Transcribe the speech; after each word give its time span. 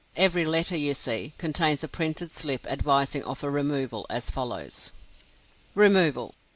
Every 0.15 0.45
letter 0.45 0.75
you 0.75 0.95
see, 0.95 1.33
contains 1.37 1.83
a 1.83 1.87
printed 1.87 2.31
slip 2.31 2.65
advising 2.65 3.23
of 3.23 3.43
a 3.43 3.51
removal, 3.51 4.07
as 4.09 4.31
follows: 4.31 4.93
"REMOVAL. 5.75 6.33